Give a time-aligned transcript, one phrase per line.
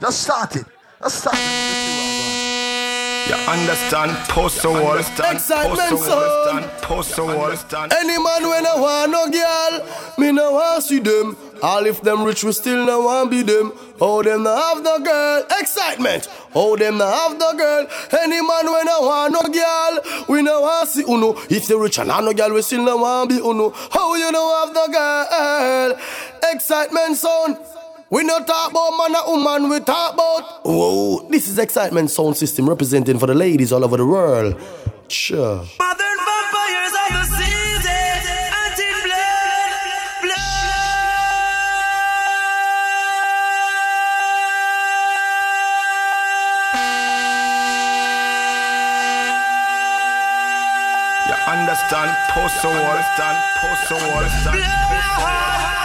[0.00, 0.64] Just start it.
[1.02, 2.38] Just start it.
[3.28, 4.12] You understand?
[4.28, 6.62] Post the wall, Excitement, son.
[6.80, 7.92] Post the wall, stand.
[7.92, 11.36] Any man when I want no girl, me no want see them.
[11.62, 13.72] All if them rich, we still no want be them.
[14.00, 15.44] Oh, them no have no girl.
[15.60, 16.28] Excitement.
[16.54, 17.86] Oh, them no have no girl.
[18.12, 21.34] Any man when I want no girl, we no want see uno.
[21.50, 23.72] If they rich and have no girl, we still no want be uno.
[23.94, 25.98] Oh, you no have no girl.
[26.52, 27.58] Excitement, son.
[28.10, 30.64] We not talk about man or woman, we talk about.
[30.64, 34.56] Whoa, this is Excitement Sound System representing for the ladies all over the world.
[35.08, 35.56] Sure.
[35.78, 37.92] Modern vampires of the season,
[38.64, 39.72] anti blood,
[40.22, 40.68] blood.
[51.28, 52.10] You understand?
[52.30, 53.38] Post the wall, stand.
[53.60, 55.77] Post the wall, stand.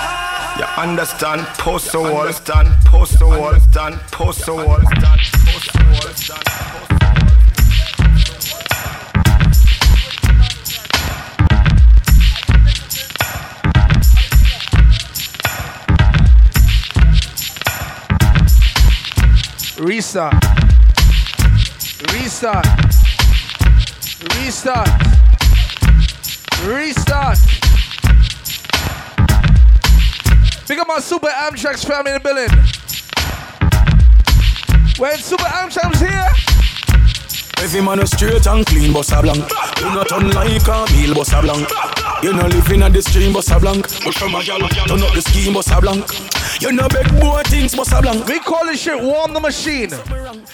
[0.57, 1.41] You understand?
[1.57, 2.69] Post the wall, stand.
[2.85, 3.99] Post the wall, stand.
[4.11, 5.21] Post the wall, stand.
[5.47, 6.73] Post the wall, stand.
[19.79, 20.33] Restart.
[22.13, 22.67] Restart.
[24.37, 24.89] Restart.
[26.63, 27.52] Restart.
[30.73, 32.49] Big up my Super Amtrak's family in the building.
[34.97, 36.25] When Super Amtrak's here,
[37.63, 39.47] Every man is straight and clean, bossa blanc.
[39.79, 41.69] You not unlike a meal, a blanc.
[42.23, 43.83] You not living at the stream, bossa blanc.
[44.03, 46.32] But from a gal, turn up the scheme, bossa blanc.
[46.63, 48.25] You know big boy things, bossa blanc.
[48.25, 49.89] we call this shit Warm the Machine.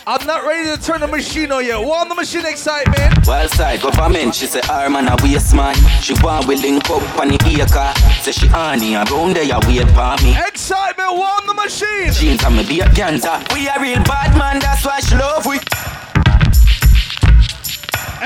[0.08, 1.80] I'm not ready to turn the machine on yet.
[1.80, 3.28] Warm the Machine excitement.
[3.28, 5.76] Well side government, she say her man a waste man.
[6.02, 7.94] She want we link up on the acre.
[8.24, 10.36] Say she honey around there, you wait for me.
[10.48, 12.12] Excitement, Warm the Machine.
[12.12, 13.38] Jeans and me be a cancer.
[13.54, 15.60] We a real bad man, that's why she love we.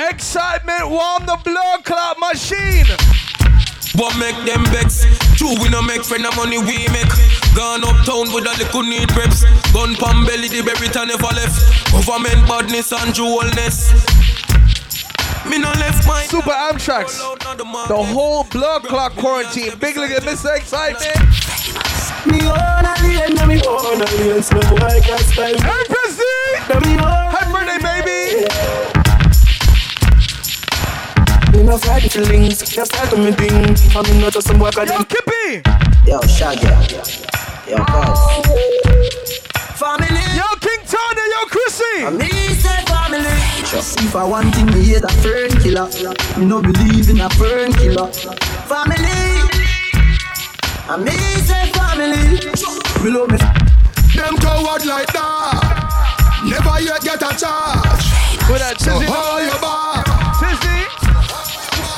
[0.08, 3.13] Excitement, Warm the Blood Clot Machine.
[3.96, 5.06] What make them vex?
[5.38, 7.14] True, we no make friend of money we make.
[7.54, 9.46] Gone uptown with a little need preps.
[9.72, 11.62] Gun pan belly, the berry tan never left.
[11.92, 13.94] Government badness and jewelness.
[15.46, 17.20] Me no left my Super Amtrak's.
[17.88, 19.78] The whole blood clock quarantine.
[19.80, 20.58] Big look at Mr.
[20.58, 21.20] Excitement.
[22.26, 25.54] Me wanna lane, me wanna lane, so I can style.
[25.54, 26.24] Empress D!
[26.82, 28.73] Me Happy birthday, baby!
[31.64, 33.56] Me no fight feelings, just start to me thing.
[33.96, 35.06] I'm not just some work I Yo, do.
[35.06, 35.64] Kippy!
[36.06, 36.68] Yo, Shaggy.
[37.72, 38.20] Yo, boss.
[39.80, 40.24] Family.
[40.36, 41.24] Yo, King Tony!
[41.32, 42.18] Yo, Chrissy!
[42.18, 42.28] Me
[42.60, 43.32] say family.
[43.72, 45.88] If I want thing, me hate a fern killer.
[46.38, 48.12] Me no believe in a fern killer.
[48.68, 49.24] Family.
[50.90, 51.12] And me
[51.48, 52.44] say family.
[53.06, 53.38] Me love me.
[54.18, 56.44] Them coward like that.
[56.44, 58.04] Never yet get a charge.
[58.52, 59.06] With that So Tizzy.
[59.10, 59.93] hold your back.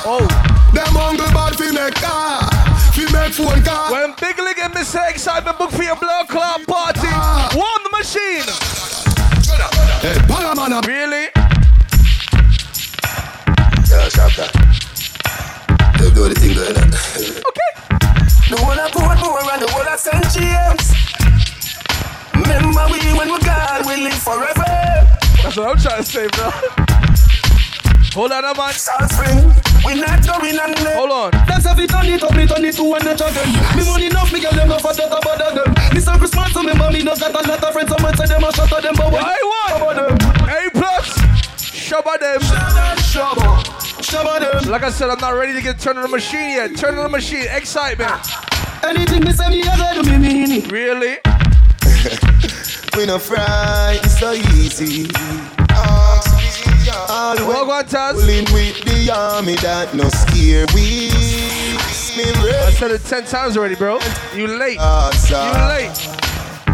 [0.06, 0.08] Tizzy!
[0.08, 0.28] Oh,
[0.74, 2.46] Them hungry bad fi make car.
[2.94, 3.92] Fi make phone call.
[3.92, 5.02] when Big Lig and Mr.
[5.10, 7.08] Excitement book for your blood clot party,
[7.58, 8.46] warm the machine!
[10.02, 10.86] Hey, Paramana.
[10.86, 11.30] Really?
[13.90, 14.52] Yeah, stop that.
[16.00, 16.94] They do the thing going on.
[16.94, 17.72] Okay.
[18.50, 20.94] The one I put more and the one I send James.
[22.36, 24.66] Remember we when we gone, we live forever.
[25.42, 26.52] That's what I'm trying to say, bro.
[28.16, 28.72] Hold on, man.
[28.72, 29.52] South Spring,
[29.84, 30.96] we not going on there.
[30.96, 31.32] Hold on.
[31.52, 33.52] That's how we turn it up, me turn it to one another them.
[33.76, 35.68] Me money enough, me get them no for that about them.
[35.94, 37.92] Me so Christmas, so me mommy no got a lot of friends.
[37.92, 40.00] Someone say them a shut of them, but I want.
[40.48, 41.12] A plus.
[41.60, 42.40] Shabba them.
[43.04, 43.60] Shabba,
[44.00, 44.72] shabba them.
[44.72, 46.78] Like I said, I'm not ready to get turned on the machine yet.
[46.78, 47.48] Turn on the machine.
[47.52, 48.16] Excitement.
[48.82, 50.72] Anything me say me, I gotta do me mean it.
[50.72, 51.18] Really?
[52.96, 55.10] We no frightened so easy.
[57.10, 58.14] All the way Well, on, Taz.
[58.14, 61.10] pulling with the army that no scare we.
[62.18, 64.00] I said it 10 times already, bro.
[64.34, 64.80] You late.
[64.80, 65.68] You sir.
[65.70, 65.92] late.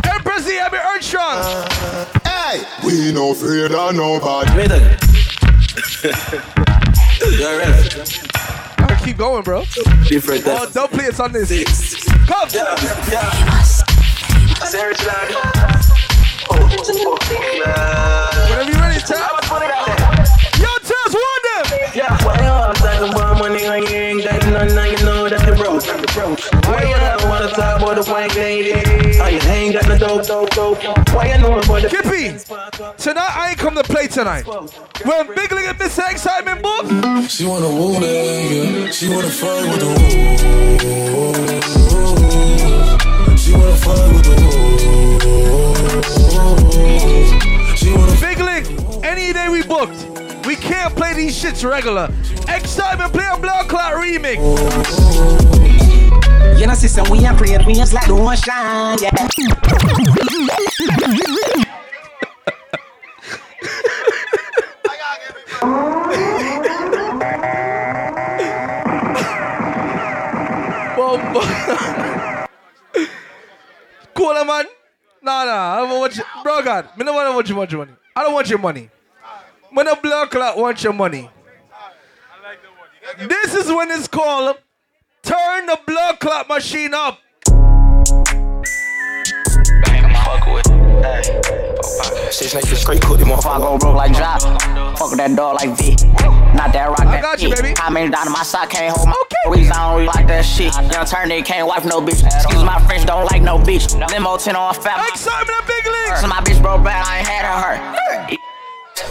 [0.06, 1.42] Empress D, Abby Earthstrong.
[2.24, 4.52] Hey, we no afraid of nobody.
[4.56, 4.78] Wait a
[7.22, 8.22] You're right.
[8.80, 9.64] I keep going, bro.
[10.08, 11.50] Different Oh, don't play it on this.
[12.28, 12.50] Come.
[14.68, 15.36] Search land.
[18.50, 20.01] Whenever you ready, Taz.
[27.62, 28.74] fly boy, the wine lady.
[29.20, 30.50] I ain't got no dope, dope,
[30.80, 31.10] dope.
[31.14, 31.62] Why you know?
[31.88, 32.38] Kippy,
[32.98, 34.48] tonight I ain't come to play tonight.
[34.48, 36.86] When Big League at this Excitement book.
[37.30, 38.92] She wanna woo nigga.
[38.92, 39.98] She wanna fight with the woo.
[43.38, 44.62] She wanna fight with the woo.
[48.22, 48.68] Big League,
[49.04, 50.08] any day we booked.
[50.48, 52.10] We can't play these shits regular.
[52.48, 54.40] Excitement, play a Blood Clot remix.
[56.60, 59.12] You know, sister, we ain't playing, we ain't like the one shine, yeah.
[74.14, 74.66] Cool, eh, man.
[75.24, 75.74] Nah, nah.
[75.74, 76.62] I don't want you, bro.
[76.62, 77.94] God, me don't want you your money.
[78.16, 78.90] I don't want your money.
[79.72, 81.30] When a blood clot want your money.
[83.18, 84.58] This is when it's called
[85.24, 87.20] turn the blood clot machine up.
[92.32, 94.42] Six niggas straight cook, them motherfucker go broke like drop.
[94.98, 95.96] Fuck that dog like V.
[96.56, 97.62] Not that rock, I that got you, shit.
[97.62, 97.76] baby.
[97.78, 99.16] I mean, down to my sock, can't hold my
[99.50, 100.74] Reason I don't really like that shit.
[100.94, 102.24] Young turn they can't wife no bitch.
[102.24, 103.90] Excuse my French, don't like no bitch.
[104.12, 105.08] Limo 10 on fat.
[105.10, 106.22] Excitement, big leagues.
[106.22, 108.40] So my bitch broke bad, I ain't had her hurt.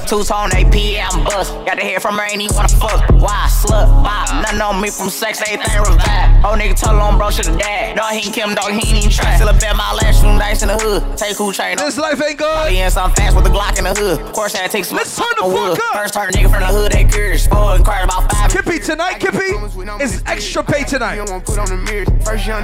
[0.07, 1.55] Two tone AP, I'm bust.
[1.67, 3.09] Got to hear from her, ain't even wanna fuck.
[3.21, 3.47] Why?
[3.49, 4.29] Slut, bop.
[4.43, 6.45] Nothing on me from sex, everything revive.
[6.45, 7.97] Old nigga told on bro, should've died.
[7.97, 9.37] Dog, he ain't Kim, dog, he ain't even try.
[9.37, 11.17] Still a bet my last room dice in the hood.
[11.17, 11.77] Take who train.
[11.77, 12.73] This life ain't good.
[12.73, 14.21] in some fast with the Glock in the hood.
[14.21, 14.97] Of course, I take some.
[14.97, 15.95] Let's turn the fuck up.
[15.95, 17.47] First turn nigga from the hood, they curious.
[17.47, 18.51] Four inquired about five.
[18.51, 19.55] Kippy tonight, Kippy
[20.03, 21.19] is extra pay tonight.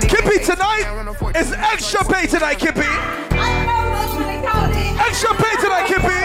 [0.09, 3.66] Kippy tonight is extra pay tonight, Kippy.
[4.99, 6.21] Extra pay tonight, Kippy.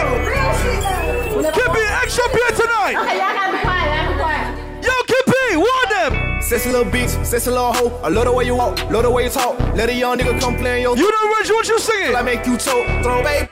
[1.52, 2.96] Kippy, extra pay tonight.
[2.96, 3.94] Okay, y'all gotta be quiet.
[3.94, 4.84] Y'all be quiet.
[4.84, 6.42] Yo, Kippy, warn them.
[6.42, 8.00] Sexy little bitch, sexy little hoe.
[8.02, 9.58] I love the way you walk, love the way you talk.
[9.74, 10.96] Let a young nigga come play in your.
[10.96, 12.16] You know what you, what you singing?
[12.16, 13.48] I make you choke, throw baby.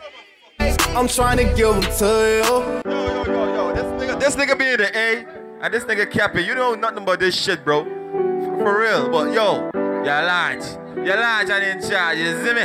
[0.96, 2.90] I'm trying to give them to you.
[2.90, 3.74] Yo, yo, yo, yo.
[3.74, 5.24] This nigga, this nigga be in the A,
[5.62, 7.84] and this nigga Cappy, you know nothing about this shit, bro.
[7.84, 10.64] For, for real, but yo, you're large.
[10.96, 12.64] You're large and in charge, you see me?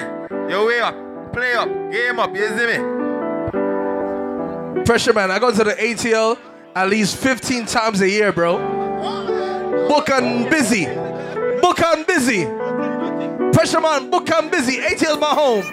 [0.50, 0.96] You way up,
[1.36, 2.78] play up, game up, you see me?
[4.86, 6.40] Pressure man, I go to the ATL
[6.74, 8.58] at least 15 times a year, bro.
[9.90, 10.86] Book and busy.
[11.60, 12.46] Book and busy.
[13.52, 14.78] Pressure man, book and busy.
[14.78, 15.66] ATL my home.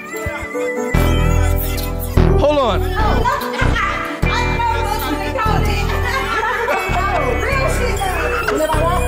[2.41, 2.83] Hold on.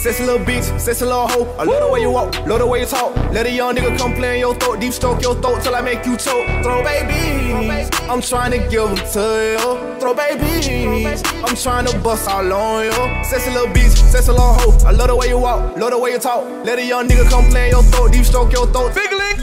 [0.00, 1.44] Sexy little bitch, sexy little hoe.
[1.58, 3.14] I love the way you walk, love the way you talk.
[3.34, 5.82] Let a young nigga come play in your throat, deep stroke your throat till I
[5.82, 6.46] make you choke.
[6.62, 10.00] Throw babies, I'm trying to give them to you.
[10.00, 12.92] Throw babies, I'm trying to bust all on you.
[13.24, 14.78] Sexy little bitch, sexy little hoe.
[14.86, 16.46] I love the way you walk, love the way you talk.
[16.64, 18.94] Let a young nigga come play in your throat, deep stroke your throat.
[18.94, 19.38] Big link.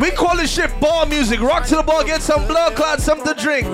[0.00, 1.40] We call this shit ball music.
[1.40, 3.66] Rock to the ball, get some blood clot, something to drink.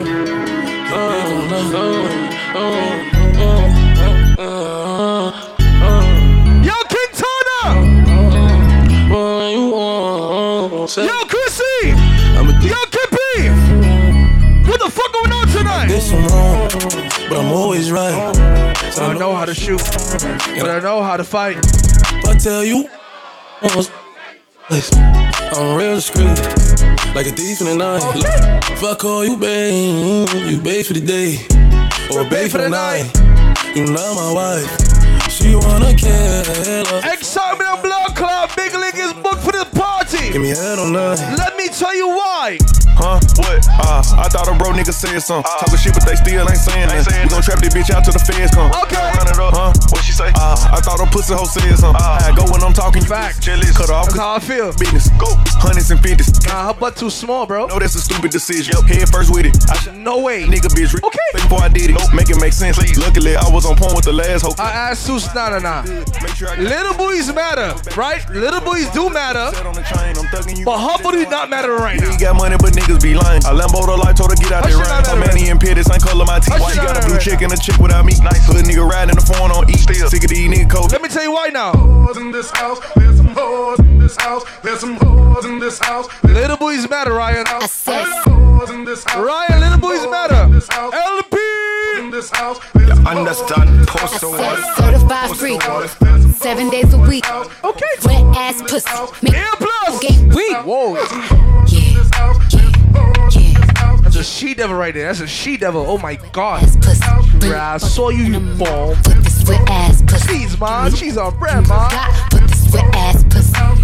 [4.41, 5.47] Yo,
[10.97, 11.87] Yo, Chrissy!
[11.87, 11.95] Yo,
[12.91, 13.47] Kippy!
[14.69, 15.87] What the fuck going on tonight?
[15.87, 16.69] This I'm wrong,
[17.29, 18.35] but I'm always right.
[18.93, 21.59] So I know how to shoot, but I know how to fight.
[22.27, 22.89] I tell you,
[23.63, 23.87] I'm
[25.79, 26.27] real discreet,
[27.15, 28.03] like a thief in the night.
[28.17, 31.39] Look, Fuck all you babe, you babe for the day,
[32.13, 33.07] or babe for the night.
[33.77, 34.69] You not my wife,
[35.31, 36.99] she wanna kill.
[37.13, 40.20] Excitement blood club, Big League is booked for this party.
[40.33, 41.19] Give me head on night.
[41.37, 42.59] Let me tell you why.
[42.95, 43.19] Huh?
[43.41, 43.65] What?
[43.81, 45.43] Uh, I thought a bro nigga said something.
[45.59, 47.03] Talking shit, but they still ain't saying that.
[47.25, 48.71] We gon' trap this bitch out till the feds come.
[48.85, 49.01] Okay.
[49.17, 49.55] Run it up.
[49.57, 49.73] Huh?
[49.91, 50.29] What she say?
[50.37, 51.97] Uh, I thought a pussy hoe said something.
[51.99, 53.03] I go when I'm talking.
[53.03, 53.41] Fact.
[53.43, 53.75] Jealous.
[53.77, 54.07] Cut off.
[54.07, 54.71] That's how I feel.
[54.77, 55.09] Business.
[55.19, 55.33] Go.
[55.59, 56.31] Hundreds and fifties.
[56.47, 57.67] Nah, her butt too small, bro.
[57.67, 58.77] No, that's a stupid decision.
[58.87, 59.57] Head first with it.
[59.71, 60.45] I should No way.
[60.45, 60.93] nigga bitch.
[60.95, 61.19] Okay.
[61.33, 61.97] Think before I did it.
[61.99, 62.13] Nope.
[62.15, 62.77] Make it make sense.
[62.99, 64.55] Luckily, I was on point with the last hoe.
[64.63, 65.83] I asked Sus, nah, nah, nah.
[66.21, 68.21] Make sure I get Little boys matter, right?
[68.31, 69.49] Little boys do matter,
[70.29, 70.57] set on the chain.
[70.57, 70.65] I'm thugging you.
[70.65, 72.11] but her booty not matter right now.
[72.11, 73.43] He got money, but niggas be lying.
[73.45, 75.05] I Lambo the light, told her get out Her there shit not right.
[75.05, 76.55] that I'm Manny and Petty, same color my teeth.
[76.55, 77.23] Her Why you got a blue right.
[77.23, 78.13] chick and a chick without me?
[78.21, 78.45] Nice.
[78.47, 79.77] Hood nigga riding the phone on E.
[79.79, 80.93] Sick of these niggas cold.
[80.93, 81.73] Let me tell you why now.
[82.17, 82.79] in this house.
[82.97, 84.45] There's some whores in this house.
[84.63, 86.07] There's some whores in this house.
[86.25, 87.45] Little boys matter, Ryan.
[87.47, 89.25] I said, Whores in this house.
[89.25, 90.49] Ryan, little boys matter.
[90.93, 91.50] LP.
[92.21, 92.59] In this house.
[92.75, 93.89] There's some Understand?
[93.89, 94.57] Post the I wall.
[94.77, 95.63] said certified freak.
[96.35, 97.25] Seven days a week.
[97.65, 97.87] Okay.
[98.05, 99.15] Wet ass pussy.
[99.23, 100.01] Make Air plus.
[100.01, 100.55] game weak.
[100.59, 100.97] Whoa.
[100.97, 101.09] Yeah,
[101.67, 102.05] yeah,
[103.33, 103.97] yeah.
[104.03, 105.07] That's a she devil right there.
[105.07, 105.87] That's a she devil.
[105.89, 106.63] Oh my god.
[106.65, 107.01] Ass pussy.
[107.39, 108.97] Bruh, I saw you, you bomb.
[109.03, 110.27] Put this wet ass pussy.
[110.27, 110.95] Please, man.
[110.95, 111.91] She's on bread, man.
[112.31, 113.40] Put this wet ass pussy.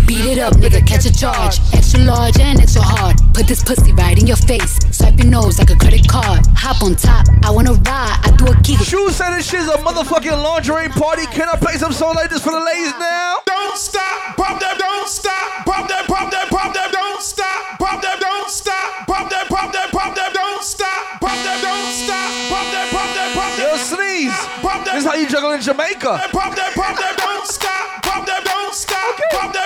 [0.06, 1.58] Beat it up, nigga, catch a charge.
[1.74, 3.18] Extra large and extra hard.
[3.34, 4.78] Put this pussy right in your face.
[4.94, 6.46] Swipe your nose like a credit card.
[6.54, 8.14] Hop on top, I wanna ride.
[8.22, 8.78] I do a kick.
[8.86, 11.26] Shoe said this shit's a motherfucking lingerie party.
[11.34, 13.42] Can I play some song like this for the ladies now?
[13.46, 18.00] Don't stop, pop that, don't stop, pop that, pop that, pop that, don't stop, pop
[18.00, 22.30] that, don't stop, pop that, pop that, pop that, don't stop, pop that, don't stop,
[22.46, 23.74] pop that, pop that, pop that.
[23.74, 24.38] Yo, sneeze.
[24.62, 26.30] Pop that, this is how you juggle in Jamaica.
[26.30, 29.65] Pop that, pop that, don't stop, pop that, don't stop, pop that.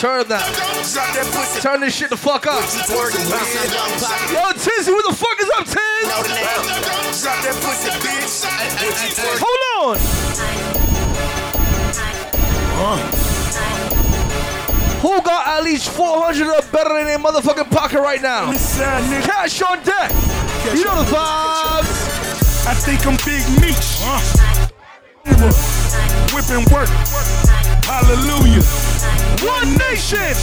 [0.00, 1.60] Turn that.
[1.60, 2.64] Turn this shit the fuck up.
[4.32, 6.08] Yo, Tizzy, what the fuck is up, Tiz?
[9.44, 9.98] Hold on.
[15.02, 18.52] Who got at least 400 or better in their motherfucking pocket right now?
[18.52, 20.10] Cash on deck.
[20.74, 22.66] You know the vibes.
[22.66, 24.00] I think I'm Big Meech.
[26.32, 26.88] Whipping work.
[27.84, 28.89] Hallelujah.
[29.42, 30.36] One nation.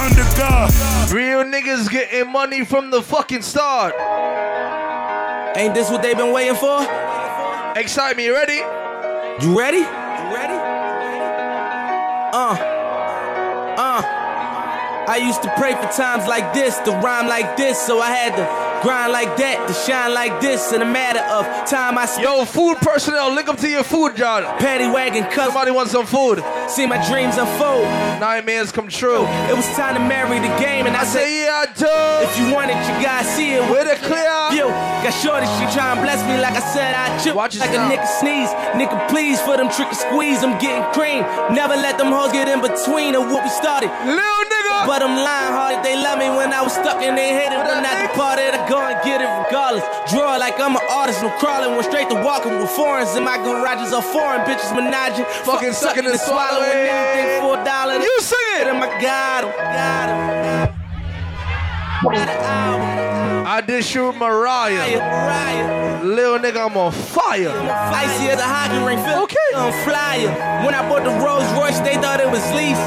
[0.00, 0.72] Under God.
[1.12, 3.94] Real niggas getting money from the fucking start.
[5.56, 6.80] Ain't this what they've been waiting for?
[7.76, 8.54] Excite me, you ready?
[9.44, 9.78] You ready?
[9.78, 10.54] You ready?
[12.32, 12.56] Uh.
[13.76, 14.02] Uh.
[15.08, 18.36] I used to pray for times like this, to rhyme like this, so I had
[18.36, 20.72] to grind like that, to shine like this.
[20.72, 22.26] In a matter of time, I spent.
[22.26, 24.42] Yo, food personnel, link up to your food, John.
[24.58, 25.46] Paddy wagon, cut.
[25.50, 26.42] Somebody wants some food.
[26.68, 27.84] See my dreams unfold.
[28.20, 29.26] Nightmares come true.
[29.48, 31.96] It was time to marry the game, and I, I said, say, yeah, I do.
[32.26, 33.62] If you want it, you gotta see it.
[33.70, 34.30] With a clear.
[34.52, 34.68] Yo,
[35.04, 37.34] got shorty, she try and bless me like I said I chip.
[37.34, 37.88] Watch like now.
[37.88, 38.50] a nigga sneeze.
[38.78, 41.22] Nigga, please, for them trick and squeeze, I'm getting cream.
[41.54, 43.90] Never let them hoes get in between of what we started.
[43.90, 44.49] Nigga.
[44.86, 47.84] But I'm lying hearted, they love me when I was stuck and they hated when
[47.84, 48.54] I departed.
[48.56, 49.84] I go and get it regardless.
[50.10, 53.36] Draw like I'm an artist, no crawling, went straight to walking with foreigns in my
[53.36, 55.26] garages are foreign bitches menaging.
[55.44, 56.70] Fucking sucking and swallowing.
[56.70, 58.00] anything for a dollar.
[58.00, 58.66] You sing it.
[58.68, 60.70] And my God, oh God,
[63.46, 64.96] I did shoot Mariah.
[64.98, 66.04] Mariah.
[66.04, 67.50] Little nigga, I'm on fire.
[67.50, 69.50] Icy as a hockey ring, feel Okay.
[69.54, 70.28] on flyer.
[70.64, 72.80] When I bought the Rolls Royce, they thought it was lease.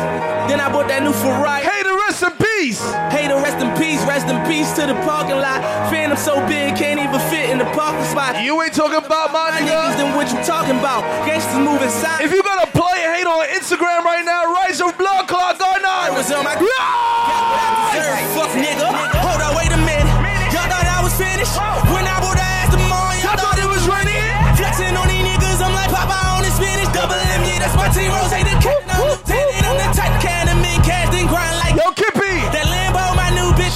[0.49, 1.61] Then I bought that new Ferrari.
[1.63, 2.81] Hey, the rest in peace.
[3.11, 5.61] Hey, to rest in peace, rest in peace to the parking lot.
[5.89, 8.43] Phantom so big, can't even fit in the parking spot.
[8.43, 9.71] You ain't talking about my My nigga.
[9.71, 11.01] niggas, then what you talking about?
[11.25, 12.21] Gangsters moving side.
[12.23, 15.42] If you got a play hate on Instagram right now, rise your blood clot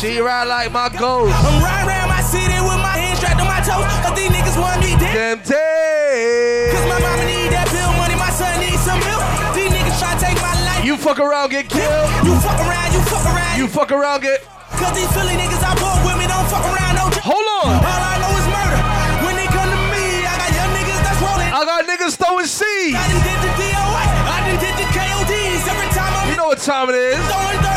[0.07, 1.35] She ride like my ghost.
[1.35, 3.83] I'm riding around my city with my hands strapped on my toes.
[3.99, 5.43] Cause these niggas want me dead.
[5.43, 9.19] Cause my mama need that bill money, my son needs some milk.
[9.51, 10.87] These niggas try to take my life.
[10.87, 12.07] You fuck around, get killed.
[12.23, 13.55] You fuck around, you fuck around.
[13.59, 14.47] You fuck around, get.
[14.79, 17.75] Cause these Philly niggas I bought with me don't fuck around, no Hold on.
[17.75, 18.79] All I know is murder.
[19.27, 21.51] When they come to me, I got young niggas that's rolling.
[21.51, 22.95] I got niggas throwing seeds.
[22.95, 25.67] I done did the DOS, I done did the KODs.
[25.67, 27.19] Every time I'm You know what time it is.
[27.27, 27.76] throwing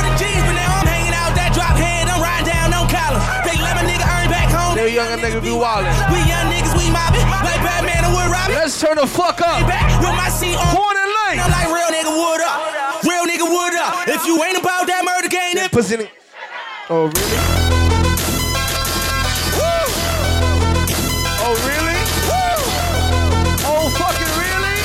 [4.88, 5.44] earn back home.
[5.44, 5.92] Them younger niggas be wildin'.
[6.12, 7.26] We young niggas, we mobbing.
[7.44, 8.54] Like Batman and Wood Robbie.
[8.54, 9.66] Let's turn the fuck up.
[9.68, 10.64] Back with my seat on.
[10.72, 13.04] Horn and I'm like real nigga, wood up.
[13.04, 14.08] Real nigga, wood up.
[14.08, 15.96] If you ain't about that murder game, then Pussy.
[15.96, 16.10] ni-
[16.90, 17.38] Oh, really?
[21.38, 21.98] Oh, really?
[23.62, 24.76] Oh, fucking really?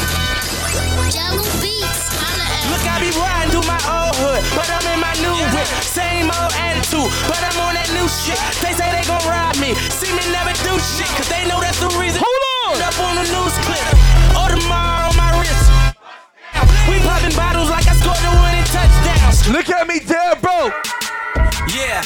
[1.10, 5.00] Jello Beats, holla at Look, I be riding through my old hood, but I'm in
[5.02, 5.66] my new whip.
[5.82, 8.38] Same old attitude, but I'm on that new shit.
[8.62, 8.95] They say
[9.66, 12.22] they me, see me never do shit, cause they know that's the reason.
[12.24, 12.82] Hold on.
[12.86, 13.82] Up on the news clip,
[14.38, 15.66] Audemars on my wrist.
[16.90, 19.50] We popping bottles like I scored the winning touchdowns.
[19.50, 20.70] Look at me there, bro.
[21.74, 22.04] Yeah.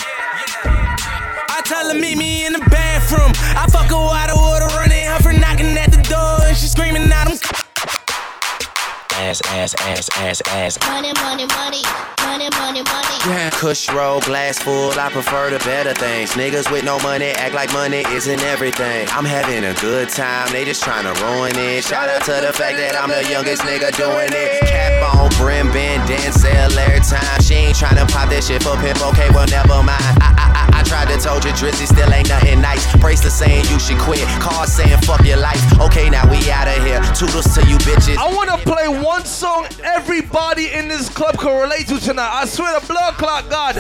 [1.50, 3.32] I tell her meet me in the bathroom.
[3.56, 7.12] I fuck her water water running her for knocking at the door and she screaming
[7.12, 7.28] out.
[7.28, 7.38] I'm
[9.20, 10.80] Ass, ass, ass, ass, ass.
[10.88, 11.84] money, money, money,
[12.40, 13.52] money, money, money.
[13.52, 16.32] Kush roll, glass full, I prefer the better things.
[16.32, 19.08] Niggas with no money act like money isn't everything.
[19.12, 21.84] I'm having a good time, they just trying to ruin it.
[21.84, 24.62] Shout out to the fact that I'm the youngest nigga doing it.
[24.62, 27.42] Cap on, brim, bend, then sell every time.
[27.42, 30.00] She ain't trying to pop that shit for pimp, okay, well, never mind.
[30.24, 32.88] I, I, I, I tried to told you, Drizzy still ain't nothing nice.
[32.98, 35.60] Bracelet saying you should quit, car saying fuck your life.
[35.82, 37.04] Okay, now we out of here.
[37.12, 38.16] Toodles to you bitches.
[38.16, 42.29] I wanna play one song everybody in this club can relate to tonight.
[42.32, 43.76] I swear the blood clot God.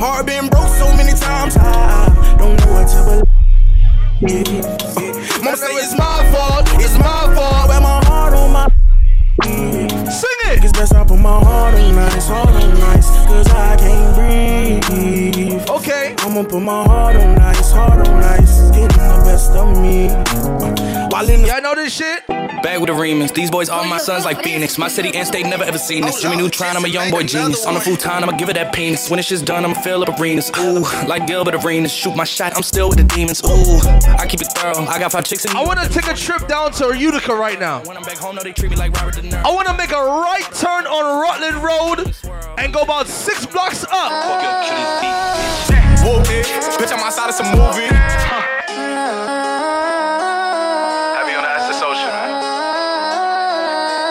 [0.00, 1.56] Heart been broke so many times.
[1.56, 3.26] I don't know what to
[4.20, 4.64] believe.
[5.42, 7.68] Mama say it's my fault, it's my fault.
[7.68, 8.68] Wear my heart on my.
[9.44, 9.84] Sing it.
[9.84, 9.93] It's
[10.74, 15.68] best I put my heart on ice, heart on ice, cause I can't breathe.
[15.68, 16.14] Okay.
[16.18, 18.70] I'ma put my heart on ice, heart on ice.
[18.70, 20.08] Getting the best of me.
[21.10, 22.26] While in the Y'all know this shit?
[22.26, 23.32] Bag with the remix.
[23.32, 24.76] These boys all my sons like Phoenix.
[24.76, 26.20] My city and state never ever seen this.
[26.20, 27.64] Jimmy Neutron, I'm a young boy genius.
[27.64, 29.08] On the futon, I'ma give it that penis.
[29.08, 30.50] When it's just done, I'ma fill up arenas.
[30.58, 31.92] Ooh, like Gilbert Arenas.
[31.92, 33.40] Shoot my shot, I'm still with the demons.
[33.44, 33.78] Ooh,
[34.18, 34.84] I keep it thorough.
[34.86, 37.60] I got five chicks in I want to take a trip down to Utica right
[37.60, 37.84] now.
[37.84, 39.44] When I'm back home, no, they treat me like Robert De Niro.
[39.44, 41.98] I want to make a right turn on Rutland Road
[42.56, 44.10] and go about six blocks up.
[46.00, 46.80] Whoop it, eh.
[46.80, 47.84] bitch, I'm outside of some movie.
[47.84, 48.08] Have
[51.28, 52.40] you on the Asset Social, man?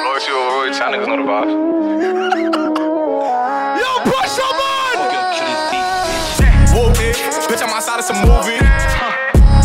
[0.06, 1.50] Loyalty over royalty, y'all niggas know the vibes.
[3.82, 5.10] Yo, push your man!
[6.76, 7.16] Whoop it,
[7.50, 8.60] bitch, I'm outside of some movie.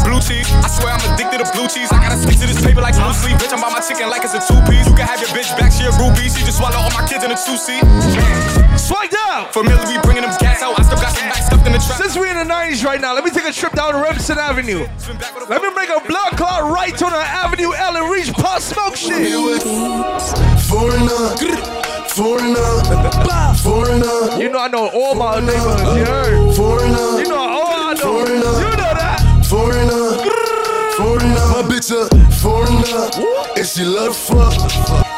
[0.04, 1.90] Blue cheese, I swear I'm addicted to blue cheese.
[1.90, 3.36] I gotta stick to this paper like blue sleep.
[3.36, 4.86] Bitch, I'm by my chicken like it's a two piece.
[4.86, 6.26] You can have your bitch back, she a groupie.
[6.26, 7.82] She just swallow all my kids in a two seat.
[8.74, 9.46] Swag down!
[9.52, 10.78] Familiar, we bringing them gas out.
[10.78, 12.02] I still got some back stuffed in the trap.
[12.02, 14.86] Since we're in the 90s right now, let me take a trip down Remsen Avenue.
[15.48, 18.96] Let me make a blood clot right on the Avenue L and reach Pop Smoke
[18.96, 19.62] shit.
[20.66, 21.36] Foreigner,
[22.10, 22.68] foreigner,
[23.62, 24.42] foreigner.
[24.42, 26.56] You know I know all my neighborhoods, you heard?
[26.56, 28.00] Foreigner, You know all I know.
[28.00, 28.34] Foreigner.
[28.34, 29.46] You know that.
[29.46, 30.18] foreigner,
[30.98, 31.46] foreigner.
[31.54, 32.08] My bitch a
[32.42, 35.17] foreigner, and she love to fuck.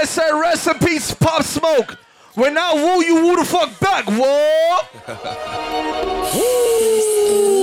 [0.00, 1.98] Everybody that said rest in peace, Pop Smoke.
[2.34, 4.78] When now woo you woo the fuck back, whoa.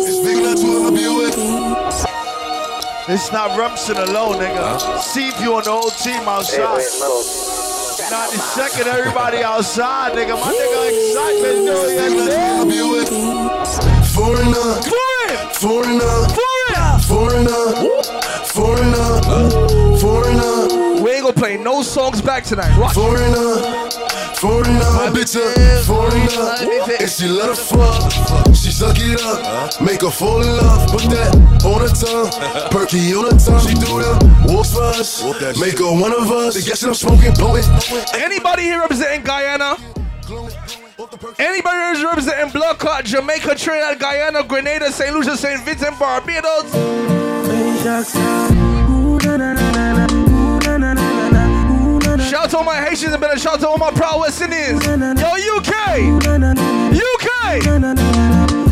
[0.05, 1.35] It's big to be with.
[3.09, 4.99] It's not Rumson alone, nigga.
[4.99, 6.83] See if you on the whole team outside.
[8.11, 10.35] 90 second, everybody outside, nigga.
[10.39, 12.65] My nigga excitement, you know he ain't there.
[12.65, 13.09] Be with.
[14.13, 14.81] Foreigner,
[15.57, 17.73] foreigner, foreigner, foreigner,
[18.45, 19.76] foreigner.
[21.27, 22.71] We gonna play no songs back tonight.
[22.79, 22.93] Watch.
[22.93, 23.59] Foreigner,
[24.39, 28.55] foreigner, my bitch a foreigner, and she let her fuck.
[28.55, 30.89] She suck it up, make her fall in love.
[30.89, 32.31] Put that on her tongue,
[32.71, 33.59] perky on her tongue.
[33.67, 35.21] She do them walks for us,
[35.59, 36.55] make her one of us.
[36.55, 37.65] They guessing I'm smoking, blowing.
[38.13, 39.75] Anybody here representing Guyana?
[41.39, 45.13] Anybody here is representing Blood Clot, Jamaica, Trinidad, Guyana, Grenada, St.
[45.13, 45.61] Lucia, St.
[45.65, 46.71] Vincent, Barbados?
[52.67, 54.85] My Haitians and better shout to all my proud West Indians.
[54.85, 55.71] Yo, UK!
[56.91, 57.33] UK!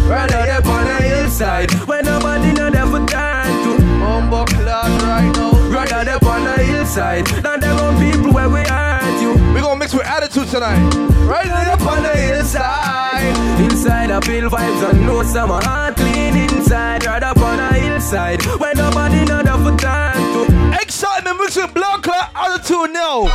[0.05, 3.79] Right there on the hillside, where nobody know there for time to.
[4.01, 5.51] Bumbo clock right now.
[5.69, 9.31] Right there on the hillside, now there gon' people where we hurt you.
[9.53, 10.93] We gonna mix with attitude tonight.
[11.25, 17.05] Right up on the hillside, inside I feel vibes and know some heart clean inside.
[17.05, 20.24] Right up on the hillside, where nobody know there for time.
[20.81, 23.25] Excitement mixed with blood clot attitude now.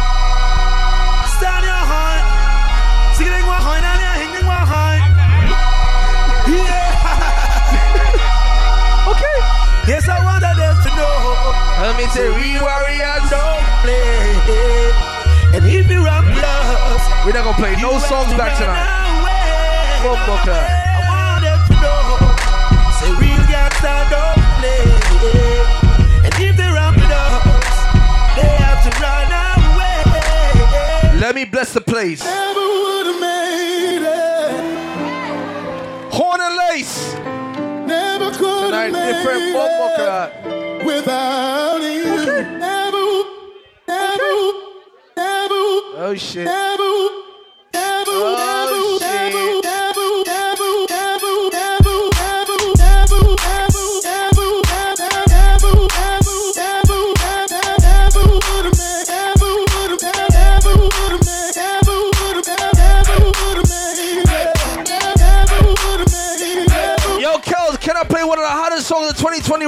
[1.36, 2.22] Stand your heart.
[3.16, 5.00] Sing it one high, now hang it one high.
[6.48, 6.88] Yeah.
[9.10, 9.38] Okay.
[9.90, 11.16] Yes, I wanted them to know.
[11.82, 13.24] Let me say, real warriors.
[13.26, 14.92] Don't play.
[15.56, 18.86] And if you rap plus, We're not gonna play no songs back tonight.
[20.04, 20.62] Bumbo clot.
[20.62, 22.00] I want them to know.
[23.00, 25.49] Say real gangsta don't play.
[31.60, 32.22] Bless the place.
[36.10, 37.14] Horn and lace.
[37.86, 39.52] Never could Tonight, different
[40.86, 42.04] without you.
[42.14, 42.42] Okay.
[42.58, 43.24] Never,
[43.86, 44.56] never, okay.
[45.18, 45.60] never,
[46.00, 46.46] oh shit.
[46.46, 47.29] Never,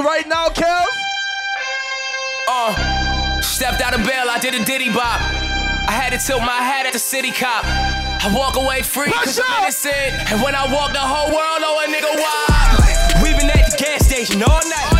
[0.03, 0.85] right now, Kels?
[2.49, 5.21] Uh, stepped out of bail, I did a diddy bop.
[5.87, 7.63] I had to tilt my hat at the city cop.
[7.65, 10.31] I walk away free cause I'm innocent.
[10.31, 13.21] And when I walk, the whole world know a nigga why.
[13.23, 14.92] We been at the gas station all night.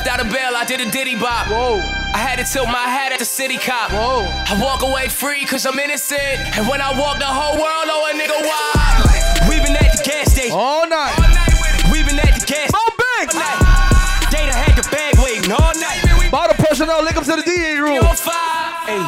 [0.00, 1.46] Stepped out of bail, I did a diddy bop.
[1.48, 1.76] Whoa.
[2.14, 3.92] I had to tilt my hat at the city cop.
[3.92, 4.24] Whoa.
[4.24, 6.40] I walk away free cause I'm innocent.
[6.56, 9.44] And when I walk, the whole world know a nigga why.
[9.48, 11.12] We been at the gas station All night.
[11.20, 11.92] all night with it.
[11.92, 13.34] We been at the gas Mo Banks.
[13.34, 14.30] all night.
[14.32, 16.30] They done had the bag waiting all night.
[16.30, 18.00] Bottle personnel, link up to the DA room.
[18.88, 19.02] Hey,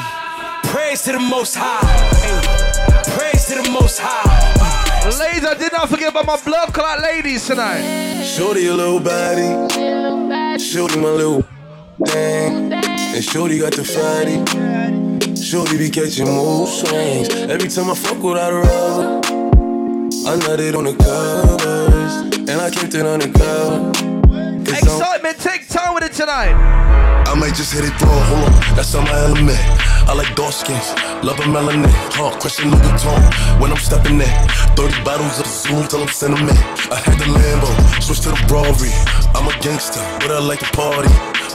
[0.68, 1.80] praise to the Most High.
[2.20, 2.36] Hey,
[3.16, 4.28] praise to the Most High.
[5.18, 8.22] Ladies, I did not forget about my blood clot ladies tonight.
[8.24, 10.21] Shorty a little body.
[10.72, 11.44] Shorty my little.
[12.02, 12.72] Dang.
[12.72, 14.38] And Shorty got the fatty.
[15.36, 17.28] Shorty be catching mood swings.
[17.28, 19.20] Every time I fuck without a rubber,
[20.26, 22.48] I nutted on the covers.
[22.48, 24.62] And I kept it on the cover.
[24.62, 26.81] Excitement, take time with it tonight.
[27.32, 29.56] I might just hit it raw, hold on, that's on my element.
[30.04, 30.92] I like dark skins,
[31.24, 31.88] love a melanin.
[32.12, 33.24] Huh, question Louis Vuitton
[33.58, 34.36] when I'm stepping in.
[34.76, 36.60] 30 bottles of Zoom till I'm sentiment.
[36.92, 37.72] I had the Lambo,
[38.04, 38.92] switch to the Brawlery.
[39.32, 41.08] I'm a gangster, but I like to party.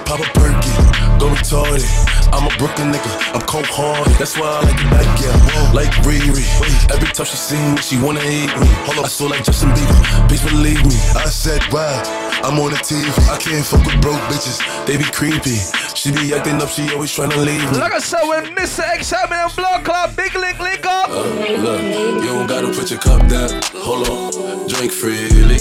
[0.10, 0.74] Pop a perky,
[1.22, 1.86] go retarded.
[2.34, 4.18] I'm a Brooklyn nigga, I'm cold hearted.
[4.18, 5.78] That's why I like it back, yeah.
[5.78, 6.42] Like Riri.
[6.90, 8.66] Every time she see me, she wanna eat me.
[8.90, 10.28] Hold up, I feel like Justin Bieber.
[10.28, 10.98] Please believe me.
[11.14, 12.02] I said, wow,
[12.44, 13.08] I'm on the TV.
[13.30, 15.58] I can't fuck with broke bitches, they be creepy.
[15.96, 17.80] She be acting up, she always tryna leave me.
[17.80, 18.84] Like I said, when Mr.
[18.94, 21.10] Excitement and Blood Club, Big Link, link up.
[21.10, 21.24] Uh,
[21.58, 23.50] look, you don't gotta put your cup down.
[23.74, 25.58] Hold on, drink freely.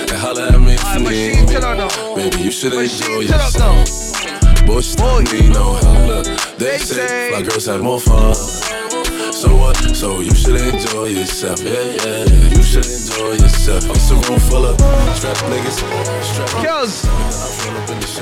[0.00, 2.16] And holla at me if you need me.
[2.16, 3.86] Maybe you should enjoy yourself.
[4.66, 6.08] Boy, still need no help.
[6.08, 6.26] Look,
[6.58, 8.34] they say my girls have more fun.
[9.46, 9.76] So what?
[9.94, 11.62] So you should enjoy yourself.
[11.62, 12.24] Yeah, yeah.
[12.24, 12.48] yeah.
[12.50, 13.84] You should enjoy yourself.
[13.90, 14.74] It's a room full of
[15.14, 15.78] strap niggas.
[16.22, 17.04] Strap Girls,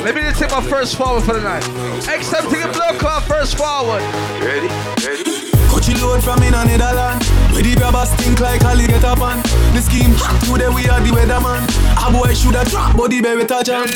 [0.04, 1.64] let me just take my first forward for the night.
[2.12, 4.02] Except taking Blood Club first forward.
[4.44, 4.68] Ready?
[5.00, 5.24] Ready?
[5.72, 7.24] Coachy load from in a Netherland.
[7.52, 9.40] Where the grabbers stink like Ali get up on.
[9.72, 10.12] The scheme
[10.44, 11.64] today we are the weatherman.
[12.04, 13.88] A boy shoulda drop, but the baby touch on.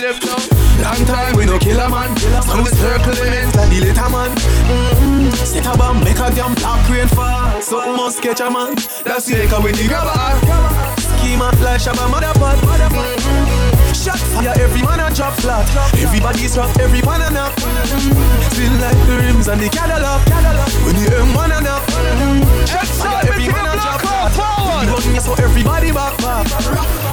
[0.81, 2.17] Long time we no kill a man.
[2.17, 4.33] So we circling it like the later man.
[4.33, 5.29] Mm-hmm.
[5.45, 7.61] Set a bomb, make a damn black rain fall.
[7.61, 8.77] Something must catch a man.
[9.05, 10.17] That's the cause with the grabber.
[10.97, 12.57] Schema like Shabba motherpot.
[12.57, 13.93] Mm-hmm.
[13.93, 15.69] Shot fire, every man a drop flat.
[16.01, 17.53] Everybody's rough, every man a nap.
[17.61, 20.25] Still like the rims and the Cadillac.
[20.81, 21.85] When the M1 a nap.
[22.65, 24.33] Shot fire, every man a drop flat.
[25.05, 26.47] We me so everybody back back.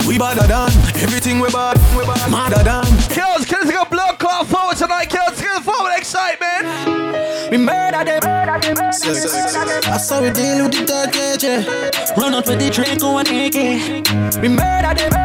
[0.06, 0.70] We badder than
[1.04, 1.78] everything we bad.
[1.98, 2.32] We bad.
[2.32, 2.86] Madder than.
[3.16, 5.10] Girls, can I take a Blood Club forward tonight?
[5.10, 7.52] Girls, get forward, excitement.
[7.52, 8.50] We murder them.
[8.50, 8.88] I didn't know.
[8.88, 11.44] I saw we deal with the dark age.
[11.44, 12.16] yeah.
[12.18, 14.42] Run out with the Draco and AK.
[14.42, 15.16] We murder them.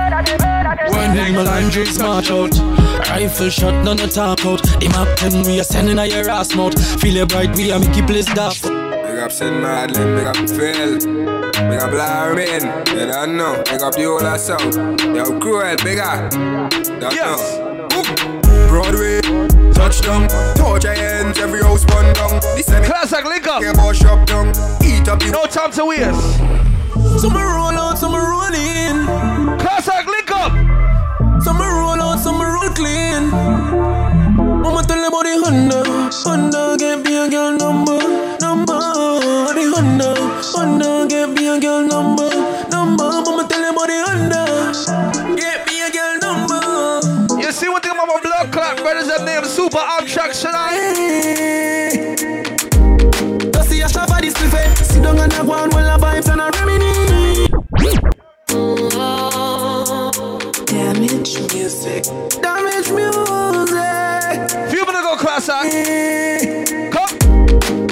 [0.92, 2.56] When him a line drinks march out.
[3.08, 4.62] Rifle shot, none of talk out.
[4.62, 6.78] The map 10, we are sending a your ass mouth.
[7.00, 8.89] Feel it bright, we are make it place daft.
[9.20, 9.60] Big up St.
[9.60, 14.40] Madeleine, big up Phil, big up Larmin, you don't know, big up the whole of
[14.40, 14.74] South.
[15.14, 17.36] Yo, Cruel, big up, don't know.
[18.66, 19.20] Broadway,
[19.74, 22.40] touchdown, torch hands, every house run down.
[22.56, 23.60] The semi Classic link up.
[23.60, 24.48] Cable shop down,
[24.82, 27.20] eat up the No time to waste.
[27.20, 29.04] Some roll out, some roll in.
[29.60, 30.52] Classic link up.
[31.44, 33.28] Some roll out, some roll clean.
[34.64, 37.89] Mama tell about the Honda, Honda get me a girl number, number.
[49.70, 52.16] Super tonight?
[53.52, 54.84] Don't see a shop for this buffet.
[54.84, 56.40] Sit down and have one while the vibes and.
[60.66, 62.04] Damage music.
[62.42, 63.20] Damage music.
[64.70, 66.92] Few minutes ago, classic.
[66.92, 67.18] Come.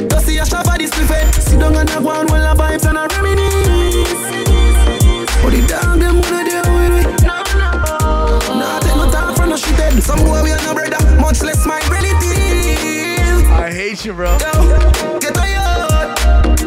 [0.08, 1.32] Don't see a shop for this buffet.
[1.40, 4.12] Sit down and have one while the vibes and a reminisce.
[5.42, 7.22] But the dog them wanna deal with it.
[7.22, 7.70] No, no.
[8.58, 10.02] Nah, take no time from no shit.
[10.02, 10.67] Some boy we are
[11.42, 13.50] no brother, much less my relative.
[13.50, 14.30] I hate you, bro.
[14.38, 16.58] Yo, get tired.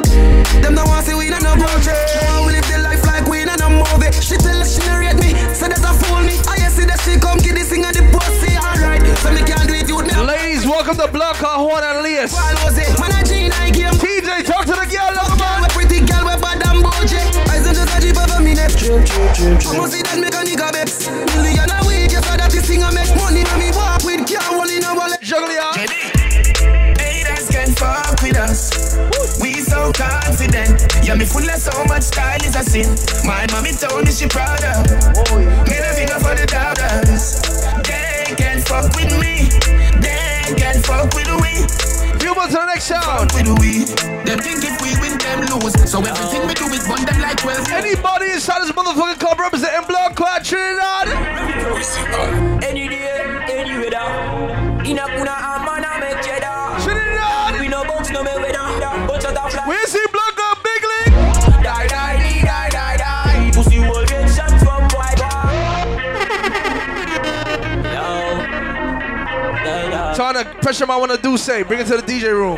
[0.61, 1.95] Them don't want to see we in no budget.
[2.21, 4.11] Now we live the life like we in a movie.
[4.21, 6.37] She tell us she narrate me, so that I fool me.
[6.47, 9.01] I see that she come get this thing at the pussy, alright.
[9.19, 10.23] So me can't do it, you know.
[10.23, 12.35] Ladies, welcome to Blood Clot Horn and Lace.
[12.99, 15.63] Man, I Gene, TJ, talk to the girl, love man.
[15.65, 17.25] A pretty girl with bad and budget.
[17.49, 18.71] I send just a jeep over me neck.
[18.71, 21.09] I'ma see that make a nigga babes.
[21.35, 23.09] Million a week, yes, so that this thing I make
[31.03, 32.87] Yeah, me full of so much style is a sin.
[33.25, 34.85] My mommy told me she proud of.
[35.67, 37.41] Middle finger for the doubters.
[37.87, 39.49] They can fuck with me.
[39.99, 41.65] They can fuck with we.
[42.21, 43.31] You move to the next sound.
[43.33, 43.85] With we.
[44.25, 45.73] Them think if we win, them lose.
[45.89, 47.67] So everything we do is burn them like 12.
[47.71, 51.09] Anybody inside this motherfucking club representing Blood Clot Trinidad?
[52.63, 53.09] Any day,
[53.49, 54.05] any weather.
[54.85, 55.07] In a
[70.43, 71.61] To pressure my wanna do say.
[71.61, 72.57] Bring it to the DJ room.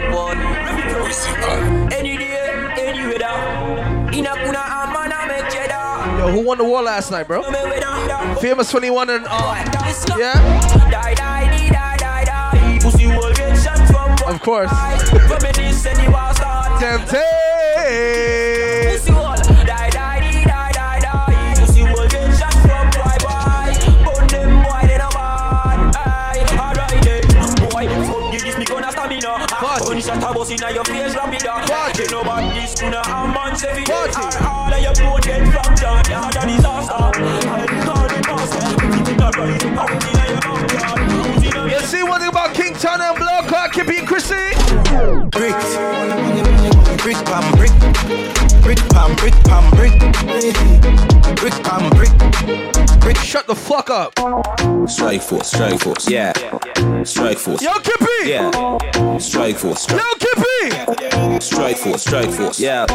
[1.91, 4.09] Any day, any weather.
[4.17, 6.17] In a kuna a man a make cheddar.
[6.17, 7.41] Yo, who won the war last night, bro?
[7.41, 8.39] No me weather.
[8.39, 10.39] Famous 21 and uh, yeah.
[14.27, 14.71] Of course.
[15.29, 16.79] Reminisce and you all start.
[16.79, 17.52] Temptation.
[30.53, 31.97] Inna your face, lapida.
[31.97, 33.83] You know about this, kuna a man seven.
[33.89, 36.07] All of your blood get fractured.
[36.09, 36.93] Yeah, that disaster.
[36.93, 38.61] I call it master.
[38.85, 39.65] Everything alright.
[39.77, 41.71] Out inna your backyard.
[41.71, 44.53] You see one thing about King Tana and Blood uh, Clot, Kippy and Chrissy?
[45.31, 45.57] Brick,
[47.01, 47.73] brick pam brick,
[48.61, 49.93] brick pam brick pam brick,
[51.39, 52.13] brick pam brick,
[53.03, 53.17] brick.
[53.17, 54.13] Shut the fuck up.
[54.89, 56.33] Strike force, strike force, yeah.
[57.03, 57.61] Strike force.
[57.61, 58.29] Yo, Kippy!
[58.29, 59.17] Yeah.
[59.17, 61.39] Strike force, Yo, Kippy!
[61.39, 62.85] strike force, strike force, yeah.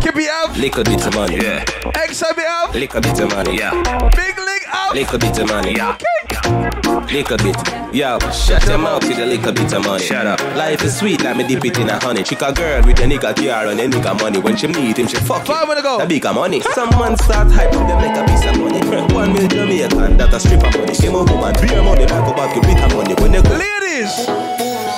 [0.00, 1.64] Kippy Av, Lick a bit of money, yeah.
[1.64, 3.72] XIB Av, Lick a bit of money, yeah.
[4.14, 4.94] Big League Av.
[4.94, 5.94] Lick a bit of money, yeah.
[5.94, 6.13] Okay.
[6.44, 7.56] Lick a bit,
[7.94, 10.02] yo, Shut your mouth with a lick a bit of money.
[10.02, 10.40] Shut up.
[10.56, 12.22] Life is sweet, like me dip it in a honey.
[12.22, 14.38] Chick a girl with a nigga TR and a nigga money.
[14.40, 15.98] When she meet him, she fuck Five minutes ago.
[16.00, 16.60] The bigger money.
[16.74, 18.80] Someone start hype up them like a piece of money.
[19.14, 20.94] One mil Jamaican, that a strip of money.
[20.98, 23.14] Give a woman beer money, back up back you bit of money.
[23.14, 24.12] When they go Ladies,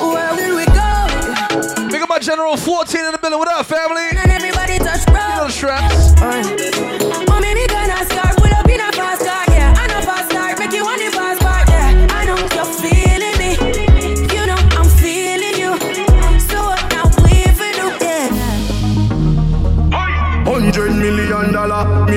[0.01, 1.89] Where will we go?
[1.91, 3.39] big up my General 14 in the building.
[3.39, 4.09] with our family?
[4.17, 5.23] And everybody touch You bro.
[5.37, 6.76] know the straps.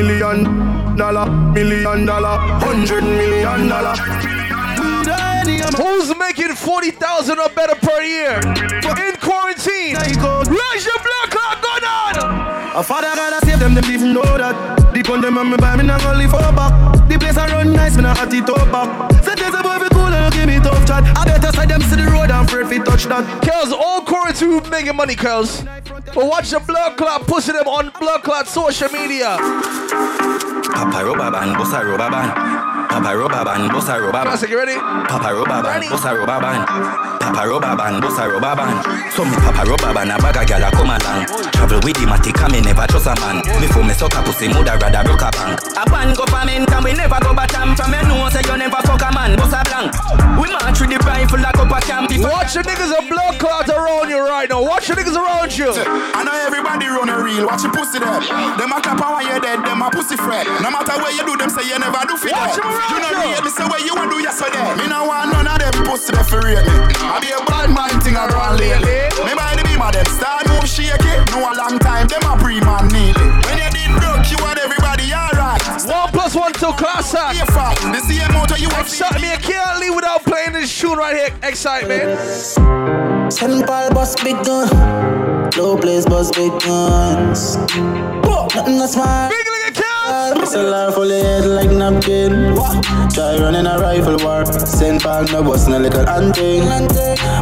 [0.03, 3.95] Million dollar, million dollar, hundred million dollar.
[5.75, 8.39] Who's making 40,000 or better per year?
[8.39, 9.95] In quarantine.
[9.95, 12.15] Raise your blood clot, go down.
[12.75, 14.55] A father gotta save them, them even know that.
[14.93, 16.71] The gun them on me buy me not gonna live for back.
[17.09, 19.12] The place I run nice, me not hot it up back.
[19.23, 21.03] Say there's a boy cool and give me tough chat.
[21.17, 23.23] I better side them to the road and afraid fi touch that.
[23.45, 25.63] Girls, all quarantine making money, girls.
[25.63, 29.37] But watch the blood clot pushing them on blood clot social media.
[30.73, 32.78] Papa rubber band, bossa rubber band.
[32.89, 34.28] Papa rubber band, bossa rubber band.
[34.28, 34.73] Classic, you ready?
[34.75, 35.88] Papa rubber band, Ready?
[35.88, 36.65] bossa rubber band.
[37.21, 38.78] Papa rubber band, bossa rubber band.
[39.13, 41.25] Some papa rubber band, a bag a gyal a come along.
[41.54, 43.45] Travel with the matic, and me never trust a man.
[43.62, 45.62] Before me suck a pussy, mother rather broke a bank.
[45.78, 47.78] A band government, and we never go batam.
[47.78, 49.93] From your nose, say you never fuck a man, bossa blank.
[50.41, 52.10] We march with the rifle like up a camp.
[52.12, 54.65] If Watch the niggas of blood clot around you right now.
[54.65, 55.69] Watch the niggas around you.
[55.78, 58.17] I know everybody run a reel, watch your pussy there.
[58.58, 60.47] Them a clap and when you're dead, them a pussy fret.
[60.65, 62.97] No matter where you do, them say you never do fit Watch them around You
[63.03, 63.35] know you.
[63.35, 64.63] real, me say where you want do yesterday.
[64.79, 66.75] Me no want none of them pussy there for real me.
[67.03, 69.09] I be a bad man thing I run lately.
[69.25, 71.11] Me buy the beam of them start move shaky.
[71.33, 73.29] No a long time, them a pre man need it.
[73.47, 75.61] When you did broke, you want everybody alright.
[75.89, 77.35] One plus one till class act.
[77.35, 80.53] Be a fuck, the same motor you have Excite me, I can't leave without playing
[80.53, 81.29] this tune right here.
[81.43, 82.19] Excitement.
[83.31, 83.65] St.
[83.65, 85.49] Paul bust big gun.
[85.57, 87.57] Low place bust big guns.
[88.55, 89.31] Nothing that's smart.
[89.31, 89.48] Big
[90.53, 90.69] a cat.
[90.69, 92.55] Missile full of head like napkin.
[93.13, 94.45] Try running a rifle war.
[94.45, 95.01] St.
[95.01, 96.65] Paul no bust no little hunting.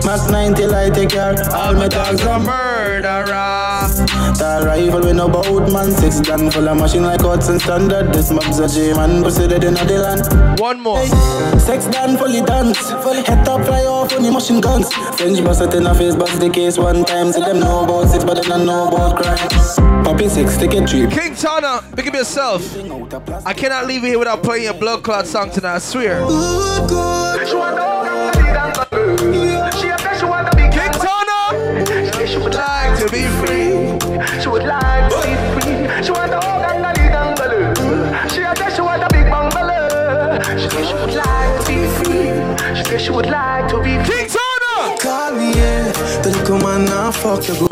[0.06, 1.36] Mac 90 light take care.
[1.54, 4.34] All my dogs are Murderer.
[4.38, 5.92] Tall rifle with no boat man.
[5.92, 8.14] Six gun full of machine like Hudson standard.
[8.14, 9.24] This mob's a J man.
[9.24, 10.60] Pussy dead in the land.
[10.60, 11.06] One more.
[11.60, 12.92] Sex done fully dance.
[13.04, 14.94] Fully head top fly off on the machine guns.
[15.18, 17.32] French bust it in a face, bust the case one time.
[17.32, 19.76] So them know about it, but they don't know about crimes.
[20.06, 21.12] Poppy six, take a trip.
[21.12, 22.62] King Tana, pick up yourself.
[23.46, 26.26] I cannot leave you here without playing a blood clot song tonight, I swear.
[32.28, 34.42] She would like to be free.
[34.42, 36.04] She would like to be free.
[36.04, 37.74] She want the whole gangali gangalu.
[38.30, 40.40] She said she want a big bungalow.
[40.58, 42.76] She said she would like to be free.
[42.76, 44.26] She said she would like to be free.
[44.26, 44.98] King Tana!
[45.00, 45.92] Call me, yeah.
[46.22, 47.67] Then come on now, fuck the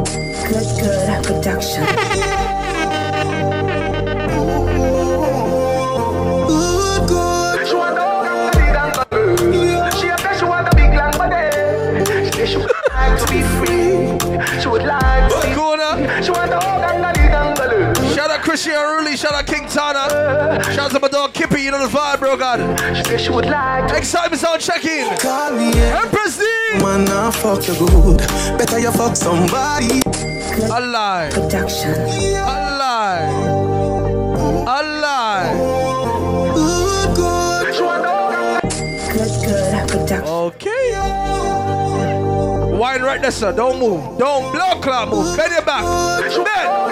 [22.37, 22.95] the vibe, bro, God.
[22.97, 23.97] She said would like to.
[23.97, 25.17] Excitement sound check-in.
[25.17, 26.01] Call me, yeah.
[26.03, 26.43] Empress D!
[26.83, 28.17] Man, now fuck the good.
[28.57, 30.01] Better you fuck somebody.
[30.05, 31.29] A lie.
[31.31, 31.91] Production.
[31.91, 33.29] A lie.
[34.67, 35.53] A lie.
[36.53, 37.65] Good, good.
[39.13, 40.27] Good, good production.
[40.27, 40.91] Okay.
[42.77, 43.53] Wine right there, sir.
[43.53, 44.17] Don't move.
[44.17, 45.37] Don't blow clock move.
[45.37, 45.83] Bend your back.
[46.45, 46.85] Bend.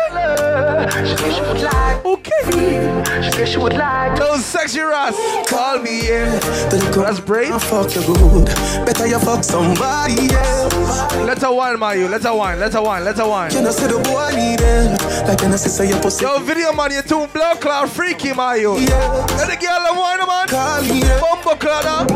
[1.07, 3.23] She said she would like okay.
[3.23, 5.15] She said she would like Those sexy Ross.
[5.49, 6.39] Call me, yeah.
[6.71, 7.53] That's brave.
[7.53, 8.47] I fuck you good.
[8.85, 11.15] Better you fuck somebody else.
[11.17, 12.09] Let her wine, Mayu.
[12.11, 12.61] Let her wine.
[12.61, 13.05] Let her wine.
[13.05, 13.53] Let her wine.
[13.53, 15.01] You know, say the boy need help.
[15.29, 16.25] Like say your pussy.
[16.25, 18.77] Yo, video man, you too blood cloud freaky, Mayu.
[18.89, 19.27] Yeah.
[19.37, 20.49] Let the girl wine, man.
[20.49, 21.03] Call me.
[21.21, 22.09] Bumbo cloud.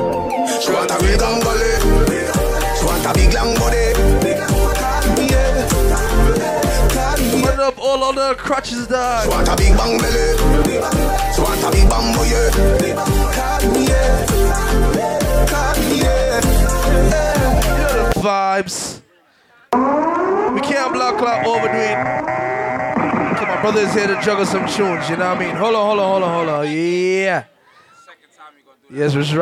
[0.62, 1.80] She want a big long body.
[1.80, 2.01] She want
[3.12, 3.92] a big long body.
[3.92, 5.68] Call me, yeah.
[6.92, 9.24] Call me, Put up all on the crutches, dog.
[9.24, 10.36] She want a big bang belly.
[11.34, 11.88] She want a big.
[11.88, 14.26] Call me, yeah.
[15.46, 16.40] Call me, yeah.
[18.14, 19.00] Vibes.
[20.54, 21.96] We can't block clock overdo it.
[23.38, 25.56] So my brother is here to juggle some tunes, you know what I mean?
[25.56, 26.66] Hold on, hold on, hold on, hold on.
[26.70, 27.44] Yeah.
[28.90, 29.40] Yes, it's right.